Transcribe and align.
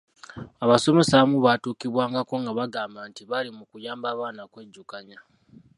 Abasomesa 0.63 1.13
abamu 1.15 1.37
baatuukibwangako 1.45 2.33
nga 2.41 2.51
bagamba 2.59 2.99
nti 3.09 3.21
bali 3.29 3.49
mu 3.57 3.63
kuyamba 3.69 4.17
baana 4.19 4.43
kwejjukanya. 4.51 5.17